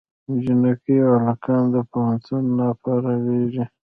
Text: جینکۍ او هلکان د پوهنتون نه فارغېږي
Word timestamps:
جینکۍ 0.41 0.95
او 1.07 1.13
هلکان 1.25 1.63
د 1.73 1.75
پوهنتون 1.91 2.43
نه 2.57 2.67
فارغېږي 2.81 3.65